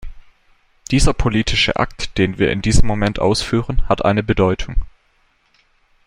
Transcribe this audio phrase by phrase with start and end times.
[0.89, 4.77] Dieser politische Akt, den wir in diesem Moment ausführen, hat eine Bedeutung.